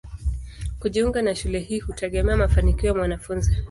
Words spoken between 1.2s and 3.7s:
na shule hii hutegemea mafanikio ya mwanafunzi.